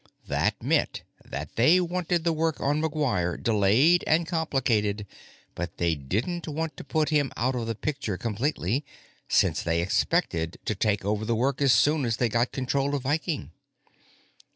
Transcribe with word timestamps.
That 0.25 0.63
meant 0.63 1.03
that 1.23 1.55
they 1.57 1.79
wanted 1.79 2.23
the 2.23 2.33
work 2.33 2.59
on 2.59 2.81
McGuire 2.81 3.37
delayed 3.39 4.03
and 4.07 4.25
complicated, 4.25 5.05
but 5.53 5.77
they 5.77 5.93
didn't 5.93 6.47
want 6.47 6.75
to 6.77 6.83
put 6.83 7.09
him 7.09 7.31
out 7.37 7.53
of 7.53 7.67
the 7.67 7.75
picture 7.75 8.17
completely, 8.17 8.83
since 9.29 9.61
they 9.61 9.79
expected 9.79 10.57
to 10.65 10.73
take 10.73 11.05
over 11.05 11.23
the 11.23 11.35
work 11.35 11.61
as 11.61 11.71
soon 11.71 12.03
as 12.03 12.17
they 12.17 12.29
got 12.29 12.51
control 12.51 12.95
of 12.95 13.03
Viking. 13.03 13.51